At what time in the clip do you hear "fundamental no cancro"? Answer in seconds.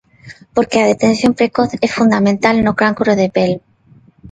1.97-3.11